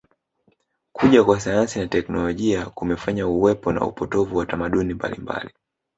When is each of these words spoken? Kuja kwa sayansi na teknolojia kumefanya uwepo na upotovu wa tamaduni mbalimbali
Kuja 0.93 1.23
kwa 1.23 1.39
sayansi 1.39 1.79
na 1.79 1.87
teknolojia 1.87 2.65
kumefanya 2.65 3.27
uwepo 3.27 3.71
na 3.73 3.81
upotovu 3.81 4.37
wa 4.37 4.45
tamaduni 4.45 4.93
mbalimbali 4.93 5.49